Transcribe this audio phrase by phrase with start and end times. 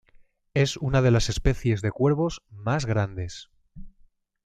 [0.55, 3.51] Es una de las especies de cuervos más grandes.